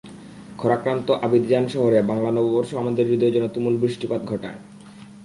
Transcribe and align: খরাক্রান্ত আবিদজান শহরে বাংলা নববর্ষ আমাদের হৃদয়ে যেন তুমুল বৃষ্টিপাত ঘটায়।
খরাক্রান্ত 0.57 1.07
আবিদজান 1.11 1.65
শহরে 1.67 1.99
বাংলা 2.01 2.31
নববর্ষ 2.31 2.71
আমাদের 2.75 3.05
হৃদয়ে 3.07 3.31
যেন 3.31 3.47
তুমুল 3.47 3.75
বৃষ্টিপাত 3.77 4.21
ঘটায়। 4.25 4.59